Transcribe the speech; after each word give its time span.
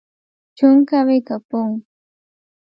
چونګ 0.57 0.79
کوې 0.89 1.17
که 1.27 1.35
پونګ؟ 1.47 1.73